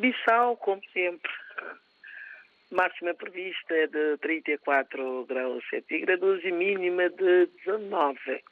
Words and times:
Bissau, 0.00 0.56
como 0.56 0.80
sempre, 0.94 1.30
máxima 2.70 3.12
prevista 3.12 3.74
é 3.74 3.86
de 3.86 4.16
34 4.16 5.26
graus 5.26 5.62
centígrados 5.68 6.42
e 6.42 6.50
mínima 6.50 7.10
de 7.10 7.44
19. 7.66 8.42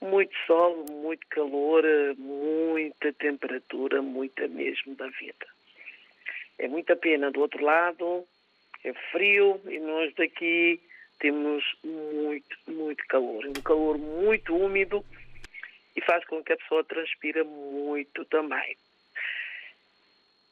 Muito 0.00 0.32
sol, 0.46 0.84
muito 0.88 1.26
calor, 1.26 1.82
muita 2.16 3.12
temperatura, 3.14 4.00
muita 4.00 4.46
mesmo 4.46 4.94
da 4.94 5.08
vida. 5.08 5.44
É 6.56 6.68
muita 6.68 6.94
pena 6.94 7.32
do 7.32 7.40
outro 7.40 7.64
lado, 7.64 8.24
é 8.84 8.92
frio 9.10 9.60
e 9.68 9.80
nós 9.80 10.14
daqui 10.14 10.80
temos 11.18 11.64
muito, 11.82 12.56
muito 12.68 13.04
calor. 13.08 13.44
Um 13.44 13.62
calor 13.62 13.98
muito 13.98 14.54
úmido 14.56 15.04
e 15.96 16.00
faz 16.00 16.24
com 16.26 16.44
que 16.44 16.52
a 16.52 16.56
pessoa 16.56 16.84
transpira 16.84 17.42
muito 17.42 18.24
também. 18.26 18.76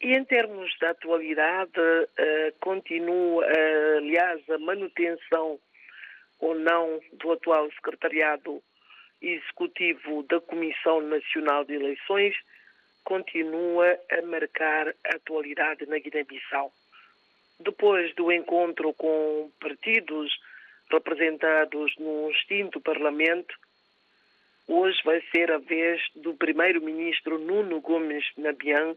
E 0.00 0.14
em 0.14 0.24
termos 0.24 0.76
da 0.78 0.90
atualidade, 0.90 1.70
uh, 1.78 2.58
continua, 2.60 3.44
uh, 3.44 3.96
aliás, 3.98 4.48
a 4.48 4.58
manutenção 4.58 5.58
ou 6.38 6.54
não 6.54 7.00
do 7.14 7.32
atual 7.32 7.68
secretariado 7.72 8.62
executivo 9.20 10.22
da 10.24 10.40
Comissão 10.40 11.00
Nacional 11.00 11.64
de 11.64 11.74
Eleições 11.74 12.36
continua 13.02 13.98
a 14.12 14.22
marcar 14.22 14.88
a 14.88 15.16
atualidade 15.16 15.86
na 15.86 15.98
Guiné-Bissau. 15.98 16.72
Depois 17.58 18.14
do 18.14 18.30
encontro 18.30 18.92
com 18.94 19.50
partidos 19.58 20.30
representados 20.90 21.92
no 21.98 22.30
extinto 22.30 22.80
Parlamento, 22.80 23.52
hoje 24.68 25.00
vai 25.04 25.20
ser 25.34 25.50
a 25.50 25.58
vez 25.58 26.00
do 26.14 26.34
primeiro-ministro 26.34 27.38
Nuno 27.38 27.80
Gomes 27.80 28.24
Nabian 28.36 28.94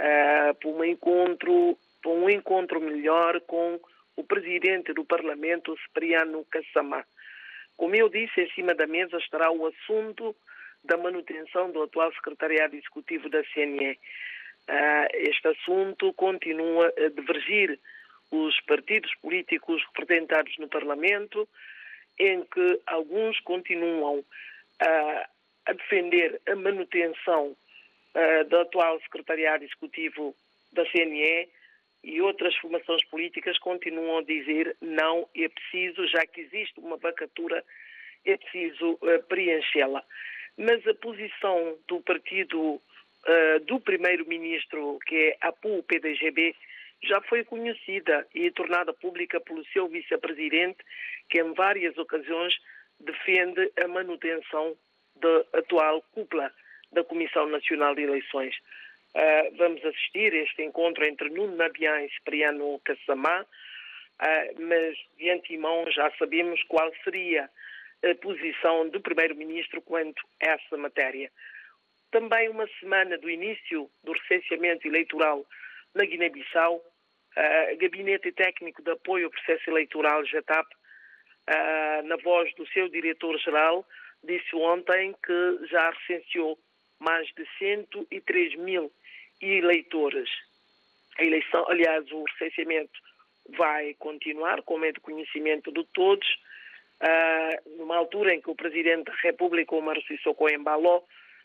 uh, 0.00 0.54
para 0.54 0.68
um 0.68 0.84
encontro 0.84 1.78
para 2.02 2.12
um 2.12 2.28
encontro 2.28 2.80
melhor 2.80 3.40
com 3.42 3.80
o 4.14 4.22
presidente 4.22 4.92
do 4.92 5.06
Parlamento, 5.06 5.74
Cipriano 5.78 6.44
Kassamá. 6.50 7.02
Como 7.78 7.96
eu 7.96 8.10
disse, 8.10 8.42
em 8.42 8.50
cima 8.50 8.74
da 8.74 8.86
mesa 8.86 9.16
estará 9.16 9.50
o 9.50 9.66
assunto 9.66 10.36
da 10.84 10.98
manutenção 10.98 11.72
do 11.72 11.82
atual 11.82 12.12
secretariado 12.12 12.76
executivo 12.76 13.30
da 13.30 13.42
CNE. 13.44 13.92
Uh, 13.92 13.96
ah, 14.68 15.08
este 15.14 15.48
assunto 15.48 16.12
continua 16.12 16.92
a 16.98 17.08
divergir 17.08 17.78
os 18.30 18.60
partidos 18.62 19.12
políticos 19.22 19.82
representados 19.96 20.56
no 20.58 20.68
Parlamento, 20.68 21.48
em 22.18 22.42
que 22.44 22.80
alguns 22.86 23.40
continuam 23.40 24.18
uh, 24.18 25.24
a 25.66 25.72
defender 25.72 26.40
a 26.46 26.54
manutenção 26.54 27.56
uh, 28.14 28.48
do 28.48 28.58
atual 28.58 29.00
secretariado 29.00 29.64
executivo 29.64 30.34
da 30.72 30.84
CNE 30.90 31.48
e 32.02 32.20
outras 32.20 32.54
formações 32.56 33.04
políticas 33.06 33.58
continuam 33.58 34.18
a 34.18 34.22
dizer 34.22 34.76
não, 34.80 35.28
é 35.34 35.48
preciso, 35.48 36.06
já 36.08 36.26
que 36.26 36.42
existe 36.42 36.78
uma 36.78 36.96
vacatura, 36.96 37.64
é 38.24 38.36
preciso 38.36 38.92
uh, 38.92 39.22
preenchê-la. 39.28 40.02
Mas 40.56 40.86
a 40.86 40.94
posição 40.94 41.78
do 41.88 42.00
partido 42.00 42.60
uh, 42.60 43.60
do 43.66 43.80
primeiro-ministro, 43.80 44.98
que 45.06 45.16
é 45.16 45.36
a 45.40 45.52
PU-PDGB, 45.52 46.54
já 47.02 47.20
foi 47.22 47.44
conhecida 47.44 48.26
e 48.34 48.50
tornada 48.50 48.92
pública 48.92 49.40
pelo 49.40 49.64
seu 49.66 49.88
vice-presidente, 49.88 50.78
que 51.28 51.40
em 51.40 51.52
várias 51.52 51.96
ocasiões 51.98 52.54
defende 53.00 53.70
a 53.82 53.88
manutenção 53.88 54.76
da 55.16 55.44
atual 55.58 56.02
cúpula 56.12 56.52
da 56.94 57.04
Comissão 57.04 57.46
Nacional 57.48 57.94
de 57.94 58.02
Eleições. 58.02 58.54
Uh, 59.14 59.56
vamos 59.56 59.84
assistir 59.84 60.32
a 60.32 60.38
este 60.38 60.62
encontro 60.62 61.04
entre 61.04 61.28
Nuno 61.28 61.56
Nabian 61.56 62.02
e 62.02 62.10
Cipriano 62.10 62.80
Cassamá, 62.84 63.42
uh, 63.42 64.62
mas 64.62 64.96
de 65.18 65.30
antemão 65.30 65.84
já 65.90 66.10
sabemos 66.18 66.62
qual 66.64 66.90
seria 67.04 67.50
a 68.04 68.14
posição 68.16 68.88
do 68.88 69.00
Primeiro-Ministro 69.00 69.82
quanto 69.82 70.20
a 70.42 70.50
essa 70.50 70.76
matéria. 70.76 71.30
Também 72.10 72.48
uma 72.48 72.66
semana 72.80 73.18
do 73.18 73.28
início 73.28 73.90
do 74.02 74.12
recenseamento 74.12 74.86
eleitoral 74.86 75.44
na 75.94 76.04
Guiné-Bissau, 76.04 76.76
uh, 76.76 77.76
Gabinete 77.78 78.32
Técnico 78.32 78.82
de 78.82 78.92
Apoio 78.92 79.26
ao 79.26 79.30
Processo 79.30 79.68
Eleitoral, 79.70 80.24
JATAP, 80.24 80.66
na 82.04 82.16
voz 82.24 82.50
do 82.54 82.66
seu 82.68 82.88
diretor-geral, 82.88 83.86
disse 84.22 84.56
ontem 84.56 85.14
que 85.22 85.66
já 85.66 85.90
recenseou 85.90 86.58
mais 87.04 87.28
de 87.36 87.46
103 87.58 88.56
mil 88.56 88.90
eleitores. 89.40 90.28
A 91.18 91.24
eleição, 91.24 91.64
aliás, 91.68 92.10
o 92.10 92.24
recenseamento 92.24 92.98
vai 93.56 93.94
continuar, 93.94 94.62
como 94.62 94.84
é 94.84 94.92
de 94.92 95.00
conhecimento 95.00 95.70
de 95.70 95.84
todos, 95.92 96.26
uh, 97.00 97.78
numa 97.78 97.96
altura 97.96 98.34
em 98.34 98.40
que 98.40 98.50
o 98.50 98.54
Presidente 98.54 99.04
da 99.04 99.14
República, 99.22 99.74
Omar 99.74 100.00
Sissoko 100.02 100.48
Embaló, 100.48 101.02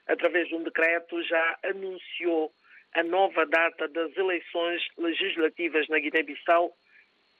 através 0.07 0.47
de 0.47 0.55
um 0.55 0.63
decreto, 0.63 1.21
já 1.23 1.59
anunciou 1.63 2.51
a 2.95 3.03
nova 3.03 3.45
data 3.45 3.87
das 3.87 4.15
eleições 4.17 4.81
legislativas 4.97 5.87
na 5.89 5.99
Guiné-Bissau, 5.99 6.75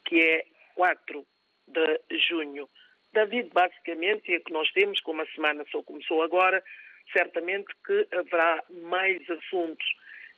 que 0.06 0.22
é 0.22 0.46
4 0.76 1.26
de 1.68 2.20
junho. 2.28 2.70
David, 3.12 3.50
basicamente, 3.52 4.34
é 4.34 4.40
que 4.40 4.52
nós 4.52 4.72
temos, 4.72 5.00
como 5.02 5.22
a 5.22 5.28
semana 5.28 5.66
só 5.72 5.82
começou 5.82 6.22
agora, 6.22 6.64
certamente 7.12 7.68
que 7.86 8.08
haverá 8.12 8.64
mais 8.70 9.22
assuntos 9.30 9.86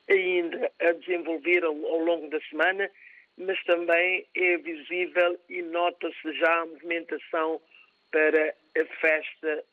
ainda 0.08 0.70
a 0.80 0.92
desenvolver 0.92 1.64
ao, 1.64 1.74
ao 1.86 1.98
longo 1.98 2.28
da 2.28 2.40
semana, 2.42 2.90
mas 3.36 3.62
também 3.64 4.26
é 4.34 4.56
visível 4.58 5.38
e 5.48 5.62
nota-se 5.62 6.32
já 6.34 6.60
a 6.60 6.66
movimentação 6.66 7.60
para 8.10 8.54
a 8.76 8.84
festa 9.00 9.64